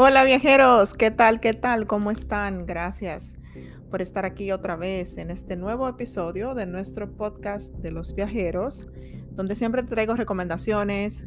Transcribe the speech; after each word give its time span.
Hola 0.00 0.22
viajeros, 0.22 0.94
¿qué 0.94 1.10
tal? 1.10 1.40
¿Qué 1.40 1.54
tal? 1.54 1.88
¿Cómo 1.88 2.12
están? 2.12 2.66
Gracias 2.66 3.36
por 3.90 4.00
estar 4.00 4.24
aquí 4.24 4.52
otra 4.52 4.76
vez 4.76 5.18
en 5.18 5.28
este 5.28 5.56
nuevo 5.56 5.88
episodio 5.88 6.54
de 6.54 6.66
nuestro 6.66 7.16
podcast 7.16 7.74
de 7.74 7.90
los 7.90 8.14
viajeros, 8.14 8.86
donde 9.32 9.56
siempre 9.56 9.82
traigo 9.82 10.14
recomendaciones, 10.14 11.24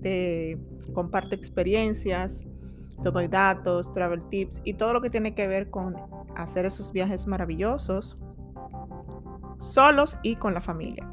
te 0.00 0.58
comparto 0.94 1.34
experiencias, 1.34 2.46
te 3.02 3.10
doy 3.10 3.28
datos, 3.28 3.92
travel 3.92 4.26
tips 4.30 4.62
y 4.64 4.72
todo 4.72 4.94
lo 4.94 5.02
que 5.02 5.10
tiene 5.10 5.34
que 5.34 5.46
ver 5.46 5.68
con 5.68 5.94
hacer 6.34 6.64
esos 6.64 6.94
viajes 6.94 7.26
maravillosos 7.26 8.16
solos 9.58 10.16
y 10.22 10.36
con 10.36 10.54
la 10.54 10.62
familia. 10.62 11.10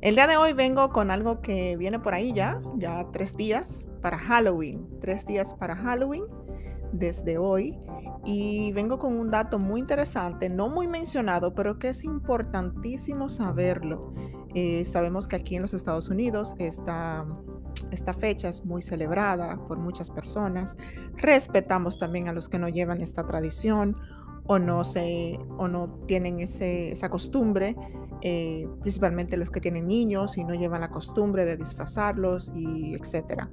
El 0.00 0.14
día 0.14 0.26
de 0.26 0.38
hoy 0.38 0.54
vengo 0.54 0.88
con 0.88 1.10
algo 1.10 1.42
que 1.42 1.76
viene 1.76 1.98
por 1.98 2.14
ahí 2.14 2.32
ya, 2.32 2.62
ya 2.78 3.04
tres 3.12 3.36
días 3.36 3.84
para 4.00 4.18
Halloween, 4.18 4.86
tres 5.00 5.26
días 5.26 5.54
para 5.54 5.76
Halloween 5.76 6.24
desde 6.92 7.38
hoy 7.38 7.78
y 8.24 8.72
vengo 8.72 8.98
con 8.98 9.18
un 9.18 9.30
dato 9.30 9.58
muy 9.58 9.80
interesante, 9.80 10.48
no 10.48 10.68
muy 10.68 10.88
mencionado, 10.88 11.54
pero 11.54 11.78
que 11.78 11.88
es 11.88 12.04
importantísimo 12.04 13.28
saberlo. 13.28 14.12
Eh, 14.54 14.84
sabemos 14.84 15.28
que 15.28 15.36
aquí 15.36 15.56
en 15.56 15.62
los 15.62 15.74
Estados 15.74 16.08
Unidos 16.08 16.54
esta, 16.58 17.24
esta 17.90 18.12
fecha 18.12 18.48
es 18.48 18.64
muy 18.64 18.82
celebrada 18.82 19.62
por 19.64 19.78
muchas 19.78 20.10
personas. 20.10 20.76
Respetamos 21.16 21.98
también 21.98 22.28
a 22.28 22.32
los 22.32 22.48
que 22.48 22.58
no 22.58 22.68
llevan 22.68 23.00
esta 23.00 23.24
tradición 23.24 23.96
o 24.50 24.58
no, 24.58 24.82
se, 24.82 25.38
o 25.58 25.68
no 25.68 26.00
tienen 26.08 26.40
ese, 26.40 26.90
esa 26.90 27.08
costumbre, 27.08 27.76
eh, 28.20 28.66
principalmente 28.80 29.36
los 29.36 29.48
que 29.48 29.60
tienen 29.60 29.86
niños 29.86 30.38
y 30.38 30.42
no 30.42 30.54
llevan 30.54 30.80
la 30.80 30.90
costumbre 30.90 31.44
de 31.44 31.56
disfrazarlos 31.56 32.50
y 32.52 32.96
etcétera. 32.96 33.48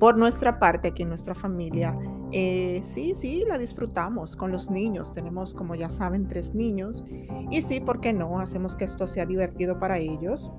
Por 0.00 0.18
nuestra 0.18 0.58
parte, 0.58 0.88
aquí 0.88 1.04
en 1.04 1.10
nuestra 1.10 1.36
familia, 1.36 1.96
eh, 2.32 2.80
sí, 2.82 3.14
sí, 3.14 3.44
la 3.46 3.56
disfrutamos 3.56 4.34
con 4.34 4.50
los 4.50 4.68
niños. 4.68 5.12
Tenemos, 5.12 5.54
como 5.54 5.76
ya 5.76 5.88
saben, 5.88 6.26
tres 6.26 6.56
niños 6.56 7.04
y 7.52 7.62
sí, 7.62 7.78
¿por 7.78 8.00
qué 8.00 8.12
no? 8.12 8.40
Hacemos 8.40 8.74
que 8.74 8.84
esto 8.84 9.06
sea 9.06 9.26
divertido 9.26 9.78
para 9.78 9.98
ellos 9.98 10.50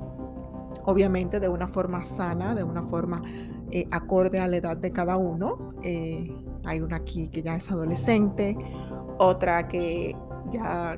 obviamente 0.86 1.40
de 1.40 1.50
una 1.50 1.68
forma 1.68 2.04
sana, 2.04 2.56
de 2.56 2.64
una 2.64 2.84
forma 2.84 3.22
eh, 3.70 3.88
acorde 3.92 4.40
a 4.40 4.48
la 4.48 4.58
edad 4.58 4.78
de 4.78 4.92
cada 4.92 5.18
uno. 5.18 5.74
hay 6.66 6.80
una 6.80 6.98
aquí 6.98 7.28
que 7.28 7.42
ya 7.42 7.56
es 7.58 7.70
adolescente, 7.70 8.58
otra 9.18 9.68
que 9.68 10.16
ya 10.52 10.98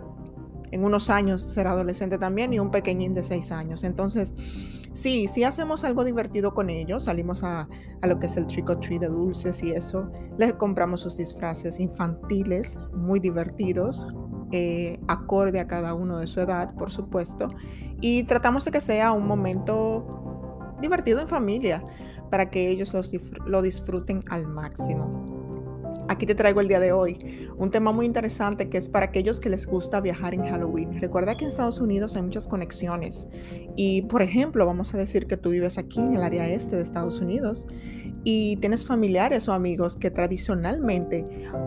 en 0.71 0.83
unos 0.83 1.09
años 1.09 1.41
será 1.41 1.71
adolescente 1.71 2.17
también 2.17 2.53
y 2.53 2.59
un 2.59 2.71
pequeñín 2.71 3.13
de 3.13 3.23
seis 3.23 3.51
años. 3.51 3.83
Entonces, 3.83 4.35
sí, 4.91 5.27
sí 5.27 5.43
hacemos 5.43 5.83
algo 5.83 6.03
divertido 6.03 6.53
con 6.53 6.69
ellos, 6.69 7.03
salimos 7.03 7.43
a, 7.43 7.67
lo 8.01 8.19
que 8.19 8.27
es 8.27 8.37
el 8.37 8.45
trick 8.45 8.69
or 8.69 8.79
treat 8.79 9.01
de 9.01 9.07
dulces 9.07 9.63
y 9.63 9.71
eso, 9.71 10.11
les 10.37 10.53
compramos 10.53 11.01
sus 11.01 11.17
disfraces 11.17 11.79
infantiles 11.79 12.77
muy 12.93 13.19
divertidos, 13.19 14.07
eh, 14.51 14.99
acorde 15.07 15.59
a 15.59 15.67
cada 15.67 15.93
uno 15.93 16.17
de 16.17 16.27
su 16.27 16.41
edad, 16.41 16.75
por 16.75 16.91
supuesto, 16.91 17.49
y 18.01 18.23
tratamos 18.23 18.65
de 18.65 18.71
que 18.71 18.81
sea 18.81 19.11
un 19.11 19.27
momento 19.27 20.75
divertido 20.81 21.21
en 21.21 21.27
familia 21.27 21.83
para 22.29 22.49
que 22.49 22.69
ellos 22.69 22.93
lo 23.45 23.61
disfruten 23.61 24.23
al 24.29 24.45
máximo. 24.45 25.34
Aquí 26.07 26.27
te 26.27 26.35
traigo 26.35 26.61
el 26.61 26.67
día 26.67 26.79
de 26.79 26.91
hoy 26.91 27.49
un 27.57 27.71
tema 27.71 27.91
muy 27.91 28.05
interesante 28.05 28.69
que 28.69 28.77
es 28.77 28.89
para 28.89 29.07
aquellos 29.07 29.39
que 29.39 29.49
les 29.49 29.65
gusta 29.65 30.01
viajar 30.01 30.35
en 30.35 30.43
Halloween. 30.43 31.01
Recuerda 31.01 31.35
que 31.35 31.45
en 31.45 31.49
Estados 31.49 31.79
Unidos 31.79 32.15
hay 32.15 32.21
muchas 32.21 32.47
conexiones 32.47 33.27
y, 33.75 34.03
por 34.03 34.21
ejemplo, 34.21 34.65
vamos 34.67 34.93
a 34.93 34.97
decir 34.97 35.25
que 35.25 35.35
tú 35.35 35.49
vives 35.49 35.79
aquí 35.79 35.99
en 35.99 36.13
el 36.13 36.21
área 36.21 36.47
este 36.47 36.75
de 36.75 36.83
Estados 36.83 37.21
Unidos 37.21 37.67
y 38.27 38.57
tienes 38.57 38.85
familiares 38.85 39.47
o 39.47 39.53
amigos 39.53 39.97
que 39.97 40.09
tradicionalmente, 40.09 41.25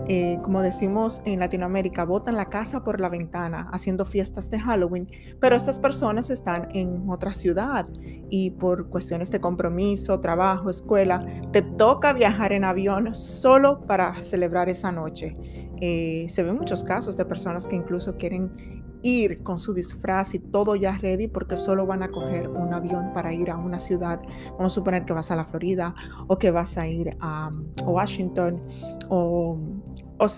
eh, 0.08 0.38
como 0.42 0.60
decimos 0.60 1.22
en 1.24 1.38
Latinoamérica, 1.38 2.04
botan 2.04 2.34
la 2.34 2.50
casa 2.50 2.82
por 2.82 3.00
la 3.00 3.08
ventana 3.08 3.68
haciendo 3.72 4.04
fiestas 4.04 4.50
de 4.50 4.58
Halloween, 4.58 5.08
pero 5.40 5.54
estas 5.54 5.78
personas 5.78 6.30
están 6.30 6.68
en 6.74 7.08
otra 7.08 7.32
ciudad 7.32 7.88
y 8.28 8.50
por 8.50 8.88
cuestiones 8.88 9.30
de 9.30 9.40
compromiso, 9.40 10.18
trabajo, 10.18 10.68
escuela, 10.68 11.24
te 11.52 11.62
toca 11.62 12.12
viajar 12.12 12.52
en 12.52 12.64
avión 12.64 13.14
solo 13.14 13.80
para 13.86 14.20
celebrar 14.20 14.68
esa 14.68 14.90
noche. 14.90 15.36
Eh, 15.80 16.26
se 16.28 16.42
ven 16.42 16.56
muchos 16.56 16.82
casos 16.82 17.16
de 17.16 17.24
personas 17.24 17.68
que 17.68 17.76
incluso 17.76 18.16
quieren 18.16 18.77
ir 19.02 19.42
con 19.42 19.58
su 19.58 19.74
disfraz 19.74 20.34
y 20.34 20.38
todo 20.38 20.76
ya 20.76 20.96
ready 20.98 21.28
porque 21.28 21.56
solo 21.56 21.86
van 21.86 22.02
a 22.02 22.10
coger 22.10 22.48
un 22.48 22.72
avión 22.72 23.12
para 23.12 23.32
ir 23.32 23.50
a 23.50 23.56
una 23.56 23.78
ciudad. 23.78 24.20
Vamos 24.52 24.72
a 24.72 24.74
suponer 24.74 25.04
que 25.04 25.12
vas 25.12 25.30
a 25.30 25.36
la 25.36 25.44
Florida 25.44 25.94
o 26.26 26.38
que 26.38 26.50
vas 26.50 26.78
a 26.78 26.86
ir 26.86 27.16
a 27.20 27.50
Washington 27.84 28.62
o 29.08 29.58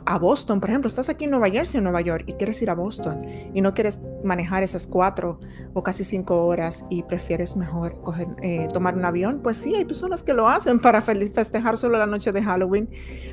a 0.04 0.18
Boston, 0.18 0.60
por 0.60 0.68
ejemplo, 0.68 0.88
estás 0.88 1.08
aquí 1.08 1.24
en 1.24 1.30
Nueva 1.30 1.48
Jersey 1.48 1.80
o 1.80 1.82
Nueva 1.82 2.02
York 2.02 2.24
y 2.26 2.34
quieres 2.34 2.60
ir 2.60 2.68
a 2.70 2.74
Boston 2.74 3.24
y 3.54 3.60
no 3.60 3.72
quieres 3.72 4.00
manejar 4.22 4.62
esas 4.62 4.86
cuatro 4.86 5.40
o 5.72 5.82
casi 5.82 6.04
cinco 6.04 6.46
horas 6.46 6.84
y 6.90 7.02
prefieres 7.02 7.56
mejor 7.56 7.94
eh, 8.42 8.68
tomar 8.72 8.94
un 8.94 9.04
avión, 9.04 9.40
pues 9.42 9.56
sí, 9.56 9.74
hay 9.74 9.84
personas 9.84 10.22
que 10.22 10.34
lo 10.34 10.48
hacen 10.48 10.80
para 10.80 11.00
festejar 11.00 11.78
solo 11.78 11.98
la 11.98 12.06
noche 12.06 12.32
de 12.32 12.42
Halloween, 12.42 12.90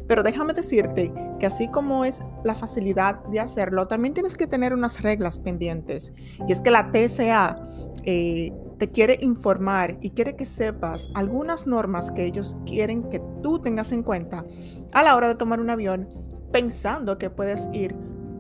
pero 0.07 0.23
déjame 0.23 0.53
decirte 0.53 1.11
que 1.39 1.45
así 1.45 1.67
como 1.69 2.05
es 2.05 2.21
la 2.43 2.55
facilidad 2.55 3.23
de 3.25 3.39
hacerlo, 3.39 3.87
también 3.87 4.13
tienes 4.13 4.35
que 4.37 4.47
tener 4.47 4.73
unas 4.73 5.01
reglas 5.01 5.39
pendientes. 5.39 6.13
Y 6.47 6.51
es 6.51 6.61
que 6.61 6.71
la 6.71 6.91
TSA 6.91 7.57
eh, 8.03 8.53
te 8.77 8.89
quiere 8.89 9.17
informar 9.21 9.97
y 10.01 10.11
quiere 10.11 10.35
que 10.35 10.45
sepas 10.45 11.09
algunas 11.13 11.67
normas 11.67 12.11
que 12.11 12.25
ellos 12.25 12.57
quieren 12.65 13.09
que 13.09 13.21
tú 13.41 13.59
tengas 13.59 13.91
en 13.91 14.03
cuenta 14.03 14.45
a 14.93 15.03
la 15.03 15.15
hora 15.15 15.27
de 15.27 15.35
tomar 15.35 15.59
un 15.59 15.69
avión 15.69 16.07
pensando 16.51 17.17
que 17.17 17.29
puedes 17.29 17.67
ir 17.73 17.95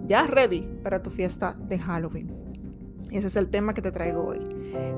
ya 0.07 0.25
ready 0.27 0.61
para 0.83 1.01
tu 1.01 1.09
fiesta 1.09 1.57
de 1.67 1.79
Halloween. 1.79 2.31
Ese 3.11 3.27
es 3.27 3.35
el 3.35 3.49
tema 3.49 3.73
que 3.73 3.81
te 3.81 3.91
traigo 3.91 4.25
hoy. 4.25 4.39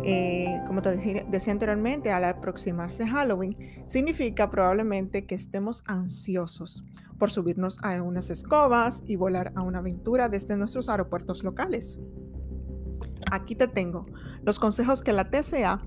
Eh, 0.04 0.62
como 0.66 0.82
te 0.82 1.26
decía 1.30 1.54
anteriormente, 1.54 2.12
al 2.12 2.24
aproximarse 2.26 3.08
Halloween, 3.08 3.56
significa 3.88 4.50
probablemente 4.50 5.26
que 5.26 5.36
estemos 5.36 5.84
ansiosos 5.86 6.84
por 7.18 7.30
subirnos 7.32 7.78
a 7.84 8.02
unas 8.02 8.30
escobas 8.30 9.04
y 9.06 9.16
volar 9.16 9.52
a 9.56 9.62
una 9.62 9.80
aventura 9.80 10.30
desde 10.30 10.58
nuestros 10.58 10.90
aeropuertos 10.90 11.44
locales. 11.44 12.00
Aquí 13.32 13.56
te 13.56 13.68
tengo 13.68 14.06
los 14.44 14.60
consejos 14.60 15.04
que 15.04 15.14
la 15.14 15.30
TCA 15.30 15.82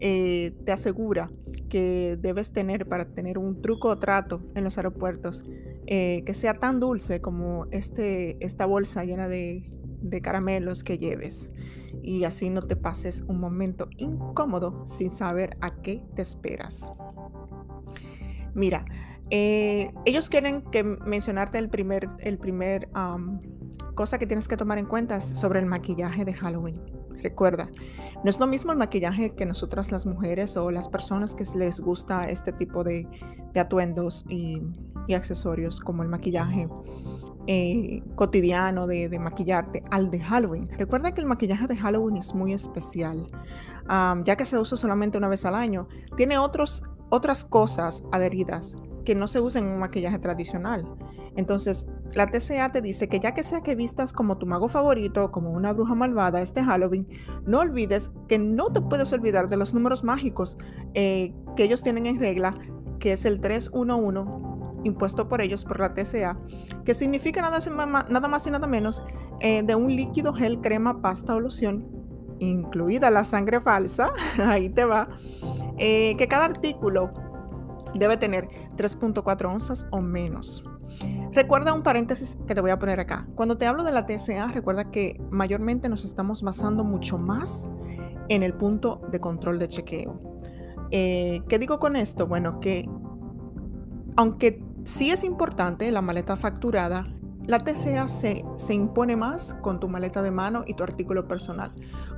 eh, 0.00 0.54
te 0.64 0.72
asegura 0.72 1.30
que 1.68 2.18
debes 2.20 2.52
tener 2.52 2.86
para 2.86 3.06
tener 3.06 3.38
un 3.38 3.62
truco 3.62 3.88
o 3.88 3.98
trato 3.98 4.42
en 4.54 4.64
los 4.64 4.76
aeropuertos 4.76 5.44
eh, 5.86 6.22
que 6.24 6.34
sea 6.34 6.54
tan 6.54 6.80
dulce 6.80 7.20
como 7.20 7.66
este, 7.70 8.42
esta 8.44 8.66
bolsa 8.66 9.04
llena 9.04 9.28
de, 9.28 9.70
caramelos 10.22 10.84
que 10.84 10.98
lleves 10.98 11.50
y 12.02 12.24
así 12.24 12.48
no 12.48 12.62
te 12.62 12.76
pases 12.76 13.24
un 13.26 13.40
momento 13.40 13.88
incómodo 13.96 14.84
sin 14.86 15.10
saber 15.10 15.56
a 15.60 15.80
qué 15.82 16.04
te 16.14 16.22
esperas. 16.22 16.92
Mira, 18.54 18.84
eh, 19.30 19.90
ellos 20.04 20.28
quieren 20.28 20.62
que 20.62 20.84
mencionarte 20.84 21.58
el 21.58 21.68
primer, 21.68 22.08
el 22.18 22.38
primer 22.38 22.88
cosa 23.94 24.18
que 24.18 24.26
tienes 24.26 24.46
que 24.46 24.56
tomar 24.56 24.78
en 24.78 24.86
cuenta 24.86 25.20
sobre 25.20 25.58
el 25.58 25.66
maquillaje 25.66 26.24
de 26.24 26.34
Halloween. 26.34 27.03
Recuerda, 27.24 27.70
no 28.22 28.28
es 28.28 28.38
lo 28.38 28.46
mismo 28.46 28.70
el 28.70 28.76
maquillaje 28.76 29.34
que 29.34 29.46
nosotras 29.46 29.90
las 29.90 30.04
mujeres 30.04 30.58
o 30.58 30.70
las 30.70 30.90
personas 30.90 31.34
que 31.34 31.42
les 31.56 31.80
gusta 31.80 32.28
este 32.28 32.52
tipo 32.52 32.84
de, 32.84 33.08
atuendos 33.58 34.26
y, 34.28 34.60
accesorios 35.14 35.80
como 35.80 36.02
el 36.02 36.10
maquillaje 36.10 36.68
eh, 37.46 38.02
cotidiano 38.14 38.86
de, 38.86 39.18
maquillarte 39.18 39.82
al 39.90 40.10
de 40.10 40.20
Halloween. 40.20 40.66
Recuerda 40.76 41.14
que 41.14 41.22
el 41.22 41.26
maquillaje 41.26 41.66
de 41.66 41.78
Halloween 41.78 42.18
es 42.18 42.34
muy 42.34 42.52
especial, 42.52 43.26
ya 43.88 44.36
que 44.36 44.44
se 44.44 44.58
usa 44.58 44.76
solamente 44.76 45.16
una 45.16 45.28
vez 45.28 45.46
al 45.46 45.54
año. 45.54 45.88
Tiene 46.14 46.36
otros, 46.36 46.82
otras 47.08 47.46
cosas 47.46 48.04
adheridas 48.12 48.76
que 49.04 49.14
no 49.14 49.28
se 49.28 49.40
usan 49.40 49.64
en 49.64 49.70
un 49.70 49.78
maquillaje 49.78 50.18
tradicional. 50.18 50.86
Entonces, 51.36 51.88
la 52.14 52.28
TCA 52.28 52.68
te 52.68 52.80
dice 52.80 53.08
que 53.08 53.18
ya 53.18 53.34
que 53.34 53.42
sea 53.42 53.62
que 53.62 53.74
vistas 53.74 54.12
como 54.12 54.38
tu 54.38 54.46
mago 54.46 54.68
favorito, 54.68 55.32
como 55.32 55.50
una 55.50 55.72
bruja 55.72 55.94
malvada 55.94 56.40
este 56.40 56.62
Halloween, 56.62 57.08
no 57.44 57.60
olvides 57.60 58.12
que 58.28 58.38
no 58.38 58.72
te 58.72 58.80
puedes 58.80 59.12
olvidar 59.12 59.48
de 59.48 59.56
los 59.56 59.74
números 59.74 60.04
mágicos 60.04 60.56
eh, 60.94 61.34
que 61.56 61.64
ellos 61.64 61.82
tienen 61.82 62.06
en 62.06 62.20
regla, 62.20 62.56
que 63.00 63.12
es 63.12 63.24
el 63.24 63.40
311 63.40 64.54
impuesto 64.84 65.28
por 65.28 65.40
ellos 65.40 65.64
por 65.64 65.80
la 65.80 65.94
TCA, 65.94 66.38
que 66.84 66.94
significa 66.94 67.42
nada, 67.42 67.58
nada 68.10 68.28
más 68.28 68.46
y 68.46 68.50
nada 68.50 68.66
menos 68.66 69.02
eh, 69.40 69.62
de 69.62 69.74
un 69.74 69.94
líquido 69.94 70.34
gel, 70.34 70.60
crema, 70.60 71.00
pasta 71.00 71.34
o 71.34 71.40
loción, 71.40 71.88
incluida 72.38 73.10
la 73.10 73.24
sangre 73.24 73.60
falsa, 73.60 74.12
ahí 74.44 74.68
te 74.68 74.84
va, 74.84 75.08
eh, 75.78 76.14
que 76.16 76.28
cada 76.28 76.44
artículo 76.44 77.12
debe 77.94 78.16
tener 78.16 78.48
3.4 78.76 79.46
onzas 79.46 79.86
o 79.90 80.00
menos. 80.00 80.64
Recuerda 81.32 81.72
un 81.72 81.82
paréntesis 81.82 82.38
que 82.46 82.54
te 82.54 82.60
voy 82.60 82.70
a 82.70 82.78
poner 82.78 83.00
acá. 83.00 83.26
Cuando 83.34 83.58
te 83.58 83.66
hablo 83.66 83.82
de 83.82 83.92
la 83.92 84.06
TSA, 84.06 84.48
recuerda 84.48 84.90
que 84.90 85.20
mayormente 85.30 85.88
nos 85.88 86.04
estamos 86.04 86.42
basando 86.42 86.84
mucho 86.84 87.18
más 87.18 87.66
en 88.28 88.42
el 88.42 88.54
punto 88.54 89.00
de 89.10 89.20
control 89.20 89.58
de 89.58 89.68
chequeo. 89.68 90.20
Eh, 90.90 91.42
¿Qué 91.48 91.58
digo 91.58 91.78
con 91.80 91.96
esto? 91.96 92.26
Bueno, 92.26 92.60
que 92.60 92.88
aunque 94.16 94.62
sí 94.84 95.10
es 95.10 95.24
importante 95.24 95.90
la 95.90 96.02
maleta 96.02 96.36
facturada 96.36 97.06
la 97.46 97.58
TCA 97.58 98.08
se, 98.08 98.44
se, 98.56 98.74
impone 98.74 99.16
más 99.16 99.54
con 99.60 99.78
tu 99.80 99.88
maleta 99.88 100.22
de 100.22 100.30
mano 100.30 100.64
y 100.66 100.74
tu 100.74 100.82
artículo 100.82 101.28
personal, 101.28 101.72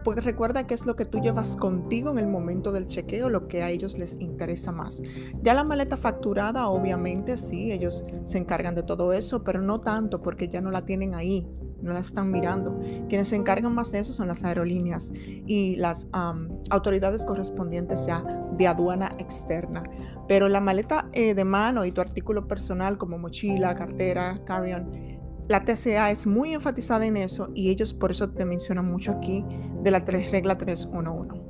porque 0.05 0.20
recuerda 0.20 0.67
que 0.67 0.75
es 0.75 0.87
lo 0.87 0.94
que 0.94 1.05
tú 1.05 1.20
llevas 1.20 1.56
contigo 1.56 2.11
en 2.11 2.19
el 2.19 2.28
momento 2.28 2.70
del 2.73 2.87
chequeo, 2.87 3.28
lo 3.28 3.49
que 3.49 3.62
a 3.62 3.70
ellos 3.70 3.99
les 3.99 4.20
interesa 4.20 4.73
más. 4.73 5.02
Ya 5.43 5.55
la 5.55 5.64
maleta 5.64 5.96
facturada, 5.96 6.69
obviamente 6.69 7.38
sí, 7.38 7.73
ellos 7.73 8.05
se 8.25 8.38
encargan 8.38 8.75
de 8.75 8.82
todo 8.82 9.12
eso, 9.12 9.43
pero 9.43 9.61
no 9.61 9.81
tanto 9.81 10.23
porque 10.23 10.49
ya 10.49 10.61
no 10.61 10.70
la 10.70 10.84
tienen 10.84 11.14
ahí, 11.14 11.46
no 11.82 11.93
la 11.93 12.00
están 12.00 12.31
mirando. 12.31 12.79
Quienes 13.08 13.29
se 13.29 13.37
encargan 13.37 13.75
más 13.75 13.93
de 13.93 14.00
eso 14.00 14.12
son 14.12 14.29
las 14.29 14.44
aerolíneas 14.44 15.12
y 15.46 15.76
las 15.76 16.08
autoridades 16.70 17.25
correspondientes 17.25 18.06
ya 18.06 18.25
de 18.56 18.67
aduana 18.67 19.12
externa. 19.19 19.84
Pero 20.29 20.49
la 20.49 20.61
maleta 20.61 21.08
eh, 21.12 21.34
de 21.34 21.44
mano 21.44 21.84
y 21.84 21.93
tu 21.93 22.00
artículo 22.00 22.49
personal 22.49 22.99
como 22.99 23.19
mochila, 23.19 23.75
cartera, 23.75 24.40
carry-on, 24.44 25.06
la 25.48 25.64
TCA 25.64 26.10
es 26.10 26.26
muy 26.26 26.54
enfatizada 26.54 27.06
en 27.06 27.16
eso 27.16 27.50
y 27.54 27.70
ellos 27.70 27.94
por 27.94 28.10
eso 28.10 28.31
te 28.31 28.44
mencionan 28.44 28.84
mucho 28.84 29.12
aquí 29.12 29.44
de 29.82 29.90
la 29.90 30.00
regla 30.00 30.58
311. 30.58 31.46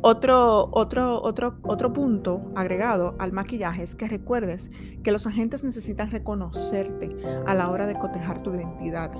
Otro, 0.00 0.68
otro, 0.70 1.20
otro, 1.22 1.58
otro 1.62 1.92
punto 1.92 2.52
agregado 2.54 3.16
al 3.18 3.32
maquillaje 3.32 3.82
es 3.82 3.96
que 3.96 4.06
recuerdes 4.06 4.70
que 5.02 5.10
los 5.10 5.26
agentes 5.26 5.64
necesitan 5.64 6.10
reconocerte 6.10 7.16
a 7.46 7.54
la 7.54 7.68
hora 7.68 7.86
de 7.86 7.98
cotejar 7.98 8.42
tu 8.42 8.54
identidad. 8.54 9.10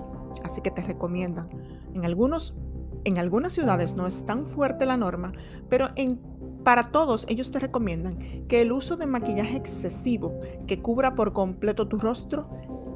Así 0.44 0.60
que 0.60 0.70
te 0.70 0.82
recomiendan. 0.82 1.48
En, 1.94 2.04
algunos, 2.04 2.56
en 3.04 3.18
algunas 3.18 3.52
ciudades 3.52 3.96
no 3.96 4.06
es 4.06 4.24
tan 4.24 4.46
fuerte 4.46 4.86
la 4.86 4.96
norma, 4.96 5.32
pero 5.68 5.88
en 5.96 6.20
para 6.68 6.90
todos, 6.90 7.24
ellos 7.28 7.50
te 7.50 7.60
recomiendan 7.60 8.46
que 8.46 8.60
el 8.60 8.72
uso 8.72 8.96
de 8.96 9.06
maquillaje 9.06 9.56
excesivo 9.56 10.38
que 10.66 10.82
cubra 10.82 11.14
por 11.14 11.32
completo 11.32 11.88
tu 11.88 11.98
rostro 11.98 12.50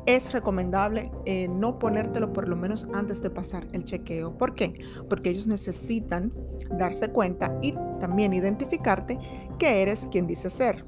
es 0.06 0.32
recomendable 0.32 1.10
eh, 1.26 1.49
no 1.49 1.78
ponértelo 1.78 2.32
por 2.32 2.49
lo 2.49 2.56
menos 2.56 2.88
antes 2.93 3.22
de 3.22 3.31
pasar 3.31 3.66
el 3.72 3.84
chequeo. 3.84 4.37
¿Por 4.37 4.54
qué? 4.54 4.75
Porque 5.08 5.31
ellos 5.31 5.46
necesitan 5.46 6.32
darse 6.78 7.10
cuenta 7.10 7.56
y 7.62 7.75
también 8.00 8.32
identificarte 8.32 9.19
que 9.58 9.82
eres 9.82 10.08
quien 10.10 10.26
dice 10.26 10.50
ser. 10.50 10.84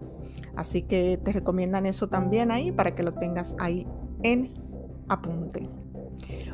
Así 0.57 0.83
que 0.83 1.19
te 1.23 1.33
recomiendan 1.33 1.87
eso 1.87 2.09
también 2.09 2.51
ahí 2.51 2.73
para 2.73 2.95
que 2.95 3.03
lo 3.03 3.15
tengas 3.15 3.57
ahí 3.59 3.87
en 4.23 4.55
apunte. 5.09 5.69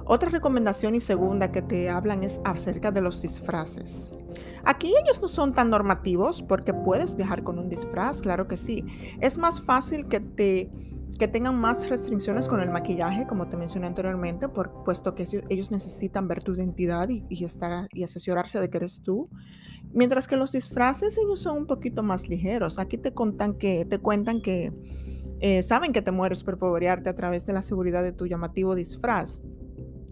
Otra 0.04 0.30
recomendación 0.30 0.94
y 0.94 1.00
segunda 1.00 1.52
que 1.52 1.62
te 1.62 1.90
hablan 1.90 2.24
es 2.24 2.40
acerca 2.44 2.90
de 2.90 3.00
los 3.00 3.22
disfraces. 3.22 4.10
Aquí 4.64 4.94
ellos 5.02 5.20
no 5.20 5.28
son 5.28 5.54
tan 5.54 5.70
normativos 5.70 6.42
porque 6.42 6.74
puedes 6.74 7.16
viajar 7.16 7.42
con 7.42 7.58
un 7.58 7.68
disfraz, 7.68 8.22
claro 8.22 8.46
que 8.46 8.56
sí. 8.56 8.84
Es 9.20 9.38
más 9.38 9.60
fácil 9.60 10.08
que 10.08 10.20
te 10.20 10.70
que 11.20 11.28
tengan 11.28 11.54
más 11.54 11.86
restricciones 11.86 12.48
con 12.48 12.60
el 12.62 12.70
maquillaje, 12.70 13.26
como 13.26 13.46
te 13.46 13.58
mencioné 13.58 13.86
anteriormente, 13.86 14.48
por, 14.48 14.82
puesto 14.84 15.14
que 15.14 15.26
ellos 15.50 15.70
necesitan 15.70 16.26
ver 16.26 16.42
tu 16.42 16.54
identidad 16.54 17.10
y, 17.10 17.44
estar, 17.44 17.88
y 17.92 18.04
asesorarse 18.04 18.58
de 18.58 18.70
que 18.70 18.78
eres 18.78 19.02
tú. 19.02 19.28
Mientras 19.92 20.26
que 20.26 20.36
los 20.36 20.50
disfraces 20.50 21.18
ellos 21.18 21.40
son 21.40 21.58
un 21.58 21.66
poquito 21.66 22.02
más 22.02 22.26
ligeros. 22.26 22.78
Aquí 22.78 22.96
te, 22.96 23.12
contan 23.12 23.58
que, 23.58 23.84
te 23.84 23.98
cuentan 23.98 24.40
que 24.40 24.72
eh, 25.40 25.62
saben 25.62 25.92
que 25.92 26.00
te 26.00 26.10
mueres 26.10 26.42
por 26.42 26.56
pobrearte 26.56 27.10
a 27.10 27.14
través 27.14 27.44
de 27.44 27.52
la 27.52 27.60
seguridad 27.60 28.02
de 28.02 28.12
tu 28.12 28.26
llamativo 28.26 28.74
disfraz. 28.74 29.42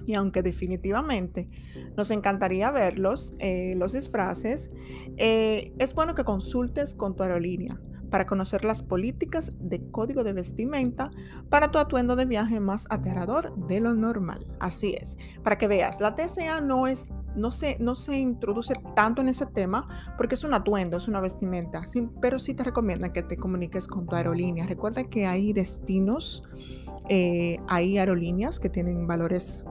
Y 0.06 0.14
aunque 0.14 0.42
definitivamente 0.42 1.48
nos 1.96 2.10
encantaría 2.10 2.70
verlos, 2.70 3.32
eh, 3.38 3.72
los 3.76 3.94
disfraces, 3.94 4.70
eh, 5.16 5.72
es 5.78 5.94
bueno 5.94 6.14
que 6.14 6.24
consultes 6.24 6.94
con 6.94 7.16
tu 7.16 7.22
aerolínea 7.22 7.80
para 8.10 8.26
conocer 8.26 8.64
las 8.64 8.82
políticas 8.82 9.52
de 9.58 9.90
código 9.90 10.24
de 10.24 10.32
vestimenta 10.32 11.10
para 11.48 11.70
tu 11.70 11.78
atuendo 11.78 12.16
de 12.16 12.24
viaje 12.24 12.60
más 12.60 12.86
aterrador 12.90 13.54
de 13.66 13.80
lo 13.80 13.94
normal. 13.94 14.44
Así 14.60 14.94
es, 14.98 15.18
para 15.42 15.58
que 15.58 15.68
veas, 15.68 16.00
la 16.00 16.14
TCA 16.14 16.60
no 16.60 16.86
es 16.86 17.10
no 17.36 17.50
se, 17.50 17.76
no 17.78 17.94
se 17.94 18.18
introduce 18.18 18.74
tanto 18.94 19.22
en 19.22 19.28
ese 19.28 19.46
tema 19.46 19.88
porque 20.16 20.34
es 20.34 20.44
un 20.44 20.54
atuendo, 20.54 20.96
es 20.96 21.08
una 21.08 21.20
vestimenta, 21.20 21.84
pero 22.20 22.38
sí 22.38 22.54
te 22.54 22.64
recomiendan 22.64 23.12
que 23.12 23.22
te 23.22 23.36
comuniques 23.36 23.86
con 23.86 24.06
tu 24.06 24.16
aerolínea. 24.16 24.66
Recuerda 24.66 25.04
que 25.04 25.26
hay 25.26 25.52
destinos, 25.52 26.42
eh, 27.08 27.58
hay 27.68 27.98
aerolíneas 27.98 28.58
que 28.58 28.68
tienen 28.68 29.06
valores 29.06 29.64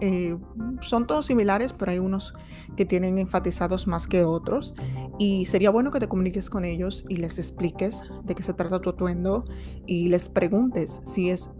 eh, 0.00 0.36
son 0.82 1.06
todos 1.06 1.26
similares, 1.26 1.72
pero 1.72 1.92
hay 1.92 1.98
unos 1.98 2.34
que 2.76 2.84
tienen 2.84 3.18
enfatizados 3.18 3.86
más 3.86 4.06
que 4.06 4.24
otros. 4.24 4.74
Y 5.18 5.46
sería 5.46 5.70
bueno 5.70 5.90
que 5.90 6.00
te 6.00 6.08
comuniques 6.08 6.50
con 6.50 6.64
ellos 6.64 7.04
y 7.08 7.16
les 7.16 7.38
expliques 7.38 8.02
de 8.24 8.34
qué 8.34 8.42
se 8.42 8.54
trata 8.54 8.80
tu 8.80 8.90
atuendo 8.90 9.44
y 9.86 10.08
les 10.08 10.28
preguntes 10.28 11.00
si 11.04 11.30
es, 11.30 11.50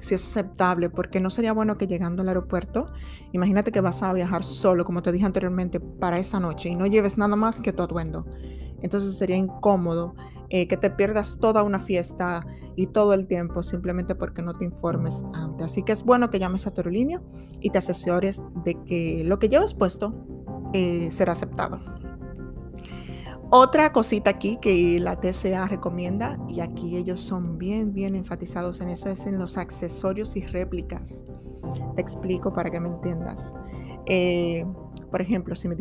si 0.00 0.14
es 0.14 0.24
aceptable, 0.24 0.90
porque 0.90 1.20
no 1.20 1.30
sería 1.30 1.52
bueno 1.52 1.78
que 1.78 1.86
llegando 1.86 2.22
al 2.22 2.28
aeropuerto, 2.28 2.86
imagínate 3.32 3.72
que 3.72 3.80
vas 3.80 4.02
a 4.02 4.12
viajar 4.12 4.44
solo, 4.44 4.84
como 4.84 5.02
te 5.02 5.12
dije 5.12 5.26
anteriormente, 5.26 5.80
para 5.80 6.18
esa 6.18 6.40
noche 6.40 6.68
y 6.68 6.74
no 6.74 6.86
lleves 6.86 7.18
nada 7.18 7.36
más 7.36 7.60
que 7.60 7.72
tu 7.72 7.82
atuendo. 7.82 8.26
Entonces 8.82 9.16
sería 9.16 9.36
incómodo 9.36 10.14
eh, 10.48 10.66
que 10.66 10.76
te 10.76 10.90
pierdas 10.90 11.38
toda 11.40 11.62
una 11.62 11.78
fiesta 11.78 12.46
y 12.76 12.88
todo 12.88 13.14
el 13.14 13.26
tiempo 13.26 13.62
simplemente 13.62 14.14
porque 14.14 14.42
no 14.42 14.52
te 14.52 14.64
informes 14.64 15.24
antes. 15.32 15.66
Así 15.66 15.82
que 15.82 15.92
es 15.92 16.02
bueno 16.02 16.30
que 16.30 16.38
llames 16.38 16.66
a 16.66 16.72
tu 16.72 16.80
aerolínea 16.80 17.22
y 17.60 17.70
te 17.70 17.78
asesores 17.78 18.42
de 18.64 18.74
que 18.84 19.22
lo 19.24 19.38
que 19.38 19.48
llevas 19.48 19.74
puesto 19.74 20.14
eh, 20.72 21.10
será 21.12 21.32
aceptado. 21.32 21.78
Otra 23.52 23.92
cosita 23.92 24.30
aquí 24.30 24.58
que 24.62 25.00
la 25.00 25.20
TCA 25.20 25.66
recomienda, 25.66 26.38
y 26.48 26.60
aquí 26.60 26.96
ellos 26.96 27.20
son 27.20 27.58
bien, 27.58 27.92
bien 27.92 28.14
enfatizados 28.14 28.80
en 28.80 28.90
eso, 28.90 29.10
es 29.10 29.26
en 29.26 29.40
los 29.40 29.58
accesorios 29.58 30.36
y 30.36 30.46
réplicas. 30.46 31.24
Te 31.96 32.00
explico 32.00 32.52
para 32.52 32.70
que 32.70 32.78
me 32.78 32.88
entiendas. 32.88 33.52
Eh, 34.06 34.64
por 35.10 35.20
ejemplo, 35.20 35.54
si 35.54 35.68
me 35.68 35.76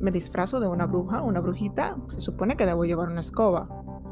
me 0.00 0.10
disfrazo 0.10 0.60
de 0.60 0.68
una 0.68 0.86
bruja, 0.86 1.22
una 1.22 1.40
brujita, 1.40 1.96
se 2.08 2.20
supone 2.20 2.56
que 2.56 2.66
debo 2.66 2.84
llevar 2.84 3.08
una 3.08 3.20
escoba. 3.20 3.68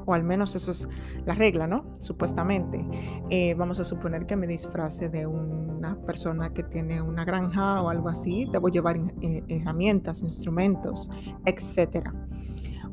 O 0.06 0.14
al 0.14 0.25
menos 0.25 0.56
eso 0.56 0.70
es 0.70 0.88
la 1.25 1.34
regla, 1.34 1.66
¿no? 1.66 1.84
Supuestamente. 2.00 2.84
Eh, 3.28 3.54
vamos 3.54 3.78
a 3.81 3.84
suponer 3.84 4.26
que 4.26 4.34
me 4.34 4.46
disfrace 4.46 5.08
de 5.08 5.26
una 5.26 5.96
persona 6.04 6.52
que 6.52 6.64
tiene 6.64 7.00
una 7.00 7.25
granja 7.25 7.81
o 7.82 7.90
algo 7.90 8.08
así. 8.08 8.48
Debo 8.50 8.69
llevar 8.69 8.96
eh, 8.96 9.44
herramientas, 9.49 10.23
instrumentos, 10.23 11.11
etc. 11.44 12.09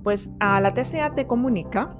Pues 0.03 0.31
a 0.39 0.61
la 0.61 0.73
TCA 0.73 1.15
te 1.15 1.25
comunica 1.25 1.97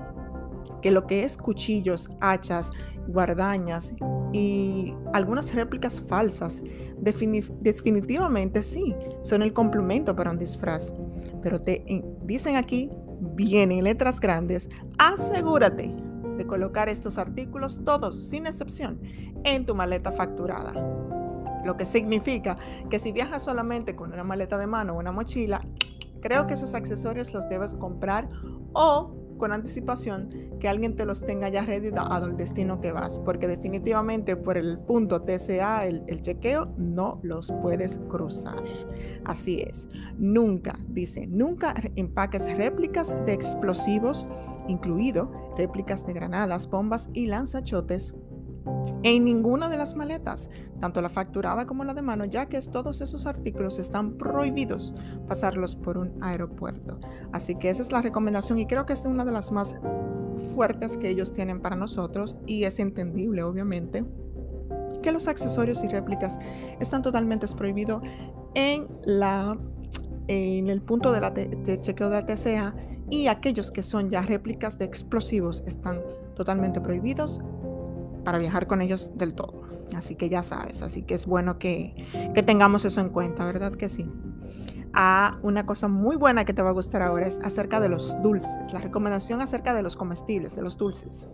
que 0.82 0.92
lo 0.92 1.08
que 1.08 1.24
es 1.24 1.38
cuchillos, 1.38 2.10
hachas, 2.20 2.72
guardañas 3.08 3.94
y 4.34 4.94
algunas 5.14 5.54
réplicas 5.54 6.02
falsas 6.02 6.62
definitivamente 7.00 8.64
sí 8.64 8.96
son 9.22 9.42
el 9.42 9.54
complemento 9.54 10.16
para 10.16 10.32
un 10.32 10.38
disfraz. 10.38 10.94
Pero 11.42 11.60
te 11.60 12.04
dicen 12.24 12.56
aquí, 12.56 12.92
vienen 13.36 13.84
letras 13.84 14.20
grandes, 14.20 14.70
asegúrate 14.98 15.94
de 16.38 16.46
colocar 16.46 16.90
estos 16.90 17.18
artículos 17.18 17.84
todos, 17.84 18.28
sin 18.28 18.46
excepción, 18.46 19.02
en 19.44 19.66
tu 19.66 19.74
maleta 19.74 20.12
facturada. 20.12 20.74
Lo 21.66 21.76
que 21.76 21.86
significa 21.86 22.58
que 22.90 23.00
si 23.00 23.12
viajas 23.12 23.44
solamente 23.44 23.96
con 23.96 24.14
una 24.14 24.24
maleta 24.24 24.58
de 24.58 24.68
mano 24.68 24.94
o 24.94 25.00
una 25.00 25.12
mochila, 25.12 25.62
creo 26.22 26.48
que 26.48 26.54
esos 26.54 26.74
accesorios 26.74 27.34
los 27.34 27.50
debes 27.50 27.76
comprar 27.76 28.30
o 28.74 29.17
con 29.38 29.52
anticipación 29.52 30.30
que 30.60 30.68
alguien 30.68 30.96
te 30.96 31.06
los 31.06 31.26
tenga 31.26 31.50
ya 31.50 31.64
ready 31.66 31.92
al 31.96 32.38
destino 32.38 32.82
que 32.82 32.92
vas, 32.92 33.20
porque 33.20 33.48
definitivamente 33.48 34.36
por 34.36 34.58
el 34.58 34.80
punto 34.80 35.22
TCA, 35.22 35.86
el, 35.86 36.04
el 36.08 36.22
chequeo, 36.22 36.74
no 36.78 37.20
los 37.24 37.52
puedes 37.62 38.00
cruzar. 38.10 38.64
Así 39.26 39.62
es, 39.62 39.88
nunca, 40.18 40.80
dice, 40.90 41.28
nunca 41.28 41.74
empaques 41.96 42.56
réplicas 42.58 43.16
de 43.26 43.34
explosivos, 43.34 44.28
incluido 44.68 45.32
réplicas 45.58 46.06
de 46.06 46.14
granadas, 46.14 46.70
bombas 46.70 47.10
y 47.14 47.28
lanzachotes 47.28 48.14
en 49.04 49.26
ninguna 49.26 49.70
de 49.70 49.78
las 49.78 49.96
maletas, 49.96 50.50
tanto 50.80 51.02
la 51.02 51.10
facturada 51.10 51.66
como 51.66 51.84
la 51.84 51.94
de 51.94 52.02
mano, 52.02 52.26
ya 52.26 52.48
que 52.48 52.60
todos 52.62 53.02
esos 53.02 53.26
artículos 53.26 53.80
están 53.80 54.14
prohibidos 54.14 54.94
pasarlos 55.28 55.76
por 55.76 55.98
un 55.98 56.22
aeropuerto. 56.22 57.00
Así 57.32 57.56
que 57.56 57.70
esa 57.70 57.82
es 57.82 57.92
la 57.92 58.02
recomendación 58.02 58.60
y 58.60 58.68
creo 58.68 58.86
que 58.86 58.94
es 58.94 59.06
una 59.06 59.26
de 59.26 59.32
las 59.32 59.52
más 59.52 59.76
fuertes 60.56 60.98
que 60.98 61.10
ellos 61.10 61.34
tienen 61.34 61.62
para 61.62 61.76
nosotros 61.76 62.38
y 62.46 62.64
es 62.64 62.80
entendible, 62.80 63.44
obviamente, 63.44 64.06
que 65.02 65.12
los 65.12 65.28
accesorios 65.28 65.84
y 65.84 65.88
réplicas 65.88 66.40
están 66.80 67.02
totalmente 67.02 67.48
prohibidos 67.56 68.02
en, 68.56 68.88
en 70.28 70.70
el 70.70 70.82
punto 70.82 71.12
de, 71.12 71.22
la 71.22 71.32
de 71.32 71.80
chequeo 71.82 72.10
de 72.10 72.22
la 72.22 72.26
TCA 72.26 72.76
y 73.10 73.28
aquellos 73.28 73.72
que 73.72 73.84
son 73.84 74.10
ya 74.10 74.22
réplicas 74.22 74.78
de 74.78 74.86
explosivos 74.86 75.64
están 75.66 76.02
totalmente 76.36 76.82
prohibidos 76.82 77.42
para 78.28 78.40
viajar 78.40 78.68
con 78.68 78.82
ellos 78.82 79.18
del 79.18 79.34
todo. 79.36 79.64
Así 79.96 80.16
que 80.16 80.28
ya 80.28 80.44
sabes, 80.44 80.82
así 80.82 81.04
que 81.04 81.14
es 81.14 81.26
bueno 81.26 81.58
que, 81.60 81.96
que 82.36 82.44
tengamos 82.44 82.84
eso 82.84 83.00
en 83.00 83.08
cuenta, 83.08 83.46
¿verdad 83.46 83.72
que 83.72 83.88
sí? 83.88 84.06
Ah, 84.92 85.40
una 85.44 85.66
cosa 85.66 85.88
muy 85.88 86.18
buena 86.18 86.44
que 86.44 86.52
te 86.52 86.62
va 86.62 86.72
a 86.72 86.74
gustar 86.74 87.04
ahora 87.04 87.26
es 87.26 87.40
acerca 87.40 87.80
de 87.80 87.88
los 87.88 88.22
dulces, 88.22 88.74
la 88.74 88.82
recomendación 88.82 89.40
acerca 89.40 89.74
de 89.74 89.82
los 89.82 89.96
comestibles, 89.96 90.58
de 90.58 90.62
los 90.62 90.78
dulces. 90.78 91.26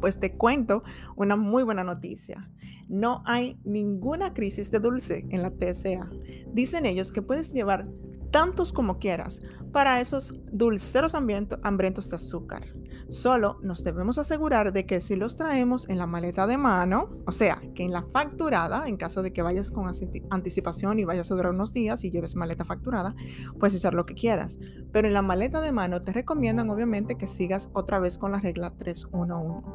Pues 0.00 0.18
te 0.18 0.32
cuento 0.38 0.84
una 1.16 1.36
muy 1.36 1.64
buena 1.64 1.84
noticia. 1.84 2.48
No 2.88 3.22
hay 3.26 3.60
ninguna 3.64 4.32
crisis 4.32 4.70
de 4.70 4.80
dulce 4.80 5.26
en 5.28 5.42
la 5.42 5.50
TSA. 5.50 6.08
Dicen 6.50 6.86
ellos 6.86 7.12
que 7.12 7.20
puedes 7.20 7.52
llevar 7.52 7.88
tantos 8.30 8.72
como 8.72 8.98
quieras 8.98 9.42
para 9.70 10.00
esos 10.00 10.32
dulceros 10.50 11.14
hambrientos 11.14 12.08
de 12.08 12.16
azúcar. 12.16 12.62
Solo 13.08 13.58
nos 13.62 13.84
debemos 13.84 14.18
asegurar 14.18 14.72
de 14.72 14.84
que 14.84 15.00
si 15.00 15.14
los 15.14 15.36
traemos 15.36 15.88
en 15.88 15.98
la 15.98 16.08
maleta 16.08 16.46
de 16.48 16.58
mano, 16.58 17.08
o 17.24 17.30
sea, 17.30 17.62
que 17.74 17.84
en 17.84 17.92
la 17.92 18.02
facturada, 18.02 18.88
en 18.88 18.96
caso 18.96 19.22
de 19.22 19.32
que 19.32 19.42
vayas 19.42 19.70
con 19.70 19.88
anticipación 20.30 20.98
y 20.98 21.04
vayas 21.04 21.30
a 21.30 21.36
durar 21.36 21.52
unos 21.52 21.72
días 21.72 22.02
y 22.02 22.10
lleves 22.10 22.34
maleta 22.34 22.64
facturada, 22.64 23.14
puedes 23.60 23.76
echar 23.76 23.94
lo 23.94 24.06
que 24.06 24.14
quieras. 24.14 24.58
Pero 24.92 25.06
en 25.06 25.14
la 25.14 25.22
maleta 25.22 25.60
de 25.60 25.70
mano 25.70 26.02
te 26.02 26.12
recomiendan 26.12 26.68
obviamente 26.68 27.16
que 27.16 27.28
sigas 27.28 27.70
otra 27.74 28.00
vez 28.00 28.18
con 28.18 28.32
la 28.32 28.40
regla 28.40 28.72
311. 28.76 29.66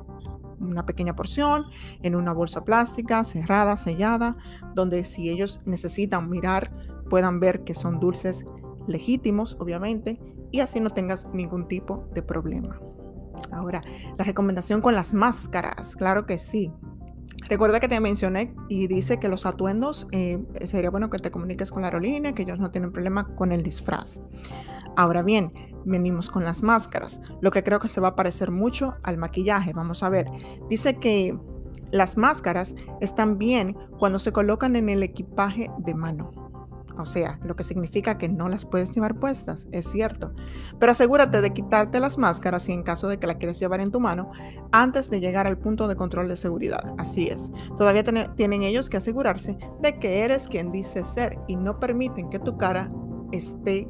Una 0.60 0.86
pequeña 0.86 1.16
porción 1.16 1.66
en 2.04 2.16
una 2.16 2.34
bolsa 2.34 2.66
plástica 2.66 3.24
cerrada, 3.24 3.78
sellada, 3.78 4.36
donde 4.76 5.06
si 5.06 5.30
ellos 5.30 5.62
necesitan 5.66 6.30
mirar, 6.30 6.72
puedan 7.10 7.40
ver 7.40 7.64
que 7.64 7.76
son 7.76 8.00
dulces 8.00 8.46
legítimos, 8.88 9.56
obviamente, 9.60 10.20
y 10.52 10.60
así 10.60 10.80
no 10.82 10.90
tengas 10.90 11.30
ningún 11.34 11.68
tipo 11.68 12.10
de 12.14 12.22
problema. 12.22 12.80
Ahora, 13.52 13.82
la 14.18 14.24
recomendación 14.24 14.82
con 14.82 14.96
las 14.96 15.14
máscaras, 15.14 15.96
claro 15.96 16.26
que 16.26 16.38
sí. 16.38 16.72
Recuerda 17.48 17.80
que 17.80 17.88
te 17.88 18.00
mencioné 18.00 18.54
y 18.70 18.88
dice 18.88 19.20
que 19.20 19.28
los 19.28 19.46
atuendos 19.46 20.08
eh, 20.12 20.42
sería 20.66 20.90
bueno 20.90 21.10
que 21.10 21.20
te 21.20 21.32
comuniques 21.32 21.72
con 21.72 21.82
la 21.82 21.90
aerolínea, 21.90 22.34
que 22.34 22.44
ellos 22.44 22.60
no 22.60 22.72
tienen 22.72 22.92
problema 22.92 23.36
con 23.36 23.52
el 23.52 23.64
disfraz. 23.64 24.22
Ahora 24.96 25.22
bien, 25.22 25.52
venimos 25.86 26.30
con 26.30 26.44
las 26.44 26.64
máscaras, 26.64 27.22
lo 27.42 27.52
que 27.52 27.64
creo 27.64 27.80
que 27.80 27.88
se 27.88 28.02
va 28.02 28.10
a 28.10 28.16
parecer 28.16 28.52
mucho 28.52 28.96
al 29.04 29.18
maquillaje. 29.18 29.74
Vamos 29.74 30.04
a 30.04 30.10
ver, 30.10 30.28
dice 30.70 30.98
que 30.98 31.38
las 31.92 32.18
máscaras 32.18 32.76
están 33.02 33.38
bien 33.38 33.76
cuando 33.98 34.20
se 34.20 34.32
colocan 34.32 34.76
en 34.76 34.90
el 34.90 35.04
equipaje 35.04 35.70
de 35.80 35.94
mano 35.94 36.41
o 36.98 37.06
sea, 37.06 37.40
lo 37.44 37.56
que 37.56 37.64
significa 37.64 38.18
que 38.18 38.30
no 38.30 38.50
las 38.50 38.66
puedes 38.66 38.92
llevar 38.92 39.20
puestas, 39.20 39.68
es 39.72 39.90
cierto. 39.90 40.34
Pero 40.80 40.92
asegúrate 40.92 41.42
de 41.42 41.54
quitarte 41.54 42.00
las 42.00 42.18
máscaras 42.18 42.64
si 42.64 42.72
en 42.72 42.84
caso 42.84 43.08
de 43.08 43.18
que 43.18 43.28
la 43.28 43.36
quieres 43.36 43.60
llevar 43.60 43.82
en 43.82 43.92
tu 43.92 44.00
mano 44.00 44.32
antes 44.72 45.10
de 45.10 45.20
llegar 45.20 45.48
al 45.48 45.58
punto 45.58 45.88
de 45.88 45.96
control 45.96 46.28
de 46.28 46.36
seguridad. 46.36 46.96
Así 46.98 47.28
es. 47.28 47.52
Todavía 47.78 48.04
tienen 48.36 48.64
ellos 48.64 48.90
que 48.90 48.98
asegurarse 48.98 49.58
de 49.82 49.98
que 49.98 50.22
eres 50.22 50.48
quien 50.48 50.72
dice 50.72 51.04
ser 51.04 51.38
y 51.48 51.56
no 51.56 51.80
permiten 51.80 52.30
que 52.30 52.40
tu 52.40 52.58
cara 52.58 52.92
esté 53.32 53.88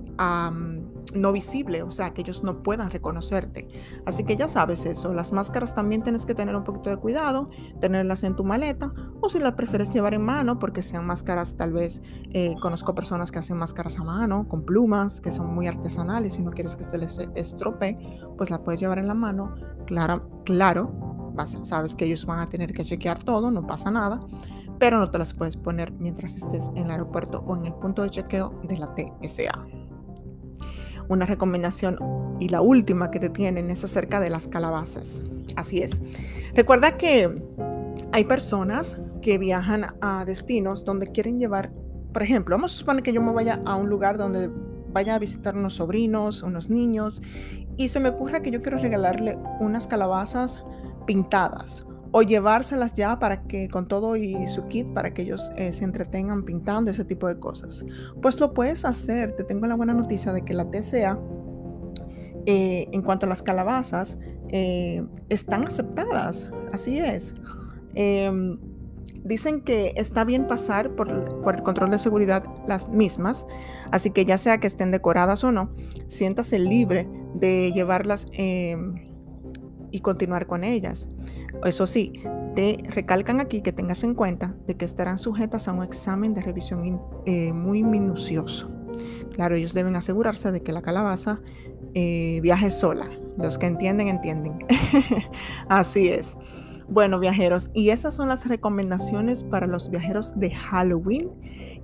no 1.14 1.32
visible, 1.32 1.84
o 1.84 1.92
sea, 1.92 2.14
que 2.14 2.22
ellos 2.22 2.44
no 2.44 2.64
puedan 2.64 2.90
reconocerte. 2.90 3.68
Así 4.06 4.24
que 4.24 4.36
ya 4.36 4.48
sabes 4.48 4.86
eso, 4.86 5.14
las 5.14 5.32
máscaras 5.32 5.76
también 5.76 6.04
tienes 6.04 6.26
que 6.26 6.34
tener 6.34 6.56
un 6.56 6.64
poquito 6.64 6.90
de 6.90 6.98
cuidado, 6.98 7.50
tenerlas 7.80 8.24
en 8.24 8.36
tu 8.36 8.44
maleta 8.44 8.92
o 9.20 9.30
si 9.30 9.40
las 9.40 9.54
prefieres 9.54 9.90
llevar 9.92 10.14
en 10.14 10.24
mano, 10.24 10.60
porque 10.60 10.82
sean 10.82 11.06
máscaras, 11.06 11.56
tal 11.56 11.74
vez 11.74 12.02
eh, 12.32 12.56
conozco 12.62 12.96
personas 12.96 13.32
que 13.32 13.40
hacen 13.40 13.58
máscaras 13.58 14.00
a 14.00 14.04
mano, 14.04 14.48
con 14.48 14.64
plumas, 14.64 15.22
que 15.22 15.32
son 15.32 15.54
muy 15.54 15.68
artesanales 15.68 16.38
y 16.38 16.42
no 16.42 16.52
quieres 16.52 16.76
que 16.76 16.84
se 16.84 16.98
les 16.98 17.18
estropee, 17.36 17.98
pues 18.38 18.50
la 18.50 18.64
puedes 18.64 18.80
llevar 18.80 19.00
en 19.00 19.08
la 19.08 19.14
mano, 19.14 19.56
claro, 19.86 20.42
claro, 20.46 20.92
sabes 21.64 21.96
que 21.96 22.06
ellos 22.06 22.26
van 22.26 22.40
a 22.40 22.50
tener 22.50 22.74
que 22.74 22.84
chequear 22.84 23.24
todo, 23.24 23.52
no 23.52 23.66
pasa 23.66 23.92
nada, 23.92 24.20
pero 24.80 25.00
no 25.00 25.10
te 25.12 25.18
las 25.18 25.34
puedes 25.34 25.58
poner 25.58 25.92
mientras 25.94 26.36
estés 26.36 26.70
en 26.76 26.86
el 26.86 26.92
aeropuerto 26.92 27.44
o 27.46 27.56
en 27.56 27.66
el 27.66 27.74
punto 27.74 28.02
de 28.02 28.10
chequeo 28.10 28.60
de 28.64 28.78
la 28.78 28.94
TSA. 28.96 29.81
Una 31.12 31.26
recomendación 31.26 31.98
y 32.40 32.48
la 32.48 32.62
última 32.62 33.12
que 33.12 33.20
te 33.20 33.28
tienen 33.28 33.70
es 33.70 33.84
acerca 33.84 34.22
de 34.22 34.30
las 34.30 34.48
calabazas. 34.48 35.22
Así 35.58 35.80
es. 35.80 36.00
Recuerda 36.56 36.96
que 36.96 37.44
hay 38.14 38.24
personas 38.24 38.98
que 39.22 39.38
viajan 39.38 39.94
a 40.00 40.24
destinos 40.24 40.86
donde 40.86 41.08
quieren 41.12 41.38
llevar, 41.38 41.74
por 42.14 42.24
ejemplo, 42.24 42.56
vamos 42.56 42.74
a 42.74 42.78
suponer 42.78 43.04
que 43.04 43.12
yo 43.12 43.22
me 43.22 43.34
vaya 43.34 43.62
a 43.66 43.76
un 43.76 43.90
lugar 43.90 44.18
donde 44.18 44.50
vaya 44.94 45.16
a 45.16 45.20
visitar 45.20 45.54
unos 45.54 45.74
sobrinos, 45.74 46.44
unos 46.44 46.70
niños, 46.70 47.22
y 47.76 47.90
se 47.90 48.00
me 48.00 48.08
ocurre 48.08 48.42
que 48.42 48.50
yo 48.50 48.62
quiero 48.62 48.78
regalarle 48.78 49.38
unas 49.60 49.88
calabazas 49.88 50.64
pintadas 51.06 51.86
o 52.12 52.22
llevárselas 52.22 52.94
ya 52.94 53.20
para 53.20 53.44
que 53.44 53.70
con 53.70 53.88
todo 53.88 54.16
y 54.16 54.48
su 54.48 54.68
kit 54.68 54.88
para 54.94 55.14
que 55.14 55.22
ellos 55.22 55.52
eh, 55.56 55.72
se 55.72 55.84
entretengan 55.84 56.44
pintando 56.44 56.92
ese 56.92 57.06
tipo 57.06 57.28
de 57.28 57.40
cosas. 57.40 57.86
Pues 58.22 58.40
lo 58.40 58.54
puedes 58.54 58.86
hacer. 58.86 59.36
Te 59.36 59.44
tengo 59.44 59.66
la 59.68 59.76
buena 59.76 59.94
noticia 59.94 60.34
de 60.34 60.44
que 60.44 60.54
la 60.54 60.70
TCA, 60.70 61.20
eh, 62.46 62.88
en 62.92 63.02
cuanto 63.02 63.26
a 63.26 63.30
las 63.30 63.42
calabazas, 63.42 64.18
eh, 64.50 65.06
están 65.30 65.66
aceptadas. 65.66 66.52
Así 66.74 67.00
es. 67.00 67.34
Em, 67.94 68.60
dicen 69.24 69.62
que 69.62 69.94
está 69.96 70.24
bien 70.24 70.48
pasar 70.48 70.96
por, 70.96 71.42
por, 71.42 71.56
el 71.56 71.64
control 71.64 71.92
de 71.92 72.00
seguridad 72.00 72.44
las 72.68 72.90
mismas, 72.90 73.46
así 73.92 74.12
que 74.12 74.26
ya 74.26 74.38
sea 74.38 74.60
que 74.60 74.68
estén 74.68 74.92
decoradas 74.92 75.44
o 75.44 75.52
no, 75.52 75.72
siéntase 76.08 76.58
libre 76.60 77.10
de 77.36 77.72
llevarlas 77.74 78.28
em, 78.32 78.96
y 79.92 80.00
continuar 80.00 80.48
con 80.48 80.64
ellas. 80.64 81.10
Eso 81.66 81.86
sí, 81.86 82.22
te 82.56 82.84
recalcan 82.90 83.40
aquí 83.40 83.62
que 83.62 83.72
tengas 83.72 84.04
en 84.04 84.14
cuenta 84.14 84.56
de 84.68 84.76
que 84.76 84.86
estarán 84.86 85.18
sujetas 85.18 85.68
a 85.68 85.74
un 85.74 85.84
examen 85.84 86.34
de 86.34 86.42
revisión 86.42 87.02
eh, 87.26 87.54
muy 87.54 87.84
minucioso. 87.84 88.72
Claro, 89.34 89.56
ellos 89.56 89.74
deben 89.74 89.96
asegurarse 89.96 90.52
de 90.52 90.62
que 90.62 90.74
la 90.74 90.82
calabaza 90.82 91.40
eh, 91.94 92.40
viaje 92.42 92.72
sola. 92.72 93.10
Los 93.38 93.58
que 93.58 93.68
entienden, 93.68 94.08
entienden. 94.08 94.60
Así 95.70 96.10
es. 96.10 96.38
Bueno, 96.90 97.20
viajeros, 97.20 97.72
y 97.74 97.90
esas 97.90 98.14
son 98.14 98.28
las 98.28 98.46
recomendaciones 98.48 99.46
para 99.46 99.66
los 99.66 99.90
viajeros 99.90 100.38
de 100.38 100.52
Halloween 100.52 101.30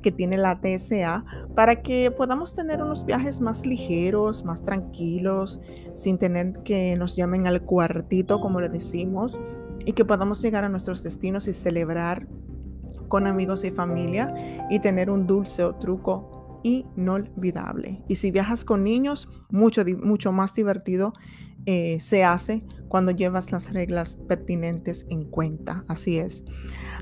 que 0.02 0.12
tiene 0.12 0.38
la 0.38 0.60
TSA 0.60 1.24
para 1.56 1.82
que 1.82 2.12
podamos 2.12 2.54
tener 2.54 2.84
unos 2.84 3.06
viajes 3.06 3.40
más 3.40 3.66
ligeros, 3.66 4.44
más 4.44 4.62
tranquilos, 4.62 5.62
sin 5.94 6.18
tener 6.18 6.60
que 6.64 6.96
nos 6.98 7.16
llamen 7.16 7.48
al 7.48 7.62
cuartito, 7.62 8.42
como 8.42 8.60
le 8.60 8.70
decimos, 8.70 9.42
y 9.86 9.94
que 9.94 10.06
podamos 10.06 10.42
llegar 10.42 10.64
a 10.64 10.70
nuestros 10.70 11.04
destinos 11.04 11.48
y 11.48 11.54
celebrar 11.54 12.28
con 13.08 13.28
amigos 13.28 13.64
y 13.64 13.72
familia 13.72 14.34
y 14.70 14.80
tener 14.80 15.10
un 15.10 15.28
dulce 15.28 15.64
o 15.64 15.76
truco 15.76 16.60
inolvidable. 16.64 18.04
Y 18.08 18.16
si 18.16 18.32
viajas 18.32 18.66
con 18.66 18.84
niños, 18.84 19.30
mucho, 19.50 19.84
mucho 20.04 20.32
más 20.32 20.54
divertido 20.54 21.14
eh, 21.66 22.00
se 22.00 22.24
hace 22.24 22.64
cuando 22.88 23.12
llevas 23.12 23.52
las 23.52 23.74
reglas 23.74 24.16
pertinentes 24.16 25.06
en 25.10 25.26
cuenta. 25.26 25.84
Así 25.88 26.18
es. 26.18 26.46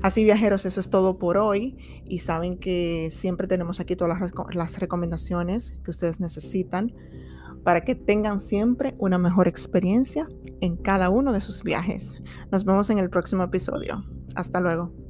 Así 0.02 0.24
viajeros, 0.24 0.66
eso 0.66 0.80
es 0.80 0.90
todo 0.90 1.18
por 1.18 1.36
hoy 1.36 1.76
y 2.04 2.18
saben 2.18 2.58
que 2.58 3.08
siempre 3.10 3.46
tenemos 3.46 3.80
aquí 3.80 3.96
todas 3.96 4.20
las, 4.20 4.32
las 4.54 4.78
recomendaciones 4.78 5.78
que 5.84 5.90
ustedes 5.90 6.20
necesitan 6.20 6.92
para 7.62 7.84
que 7.84 7.94
tengan 7.94 8.40
siempre 8.40 8.94
una 8.98 9.18
mejor 9.18 9.48
experiencia 9.48 10.28
en 10.60 10.76
cada 10.76 11.10
uno 11.10 11.32
de 11.32 11.40
sus 11.40 11.62
viajes. 11.62 12.20
Nos 12.50 12.64
vemos 12.64 12.90
en 12.90 12.98
el 12.98 13.10
próximo 13.10 13.44
episodio. 13.44 14.02
Hasta 14.34 14.60
luego. 14.60 15.05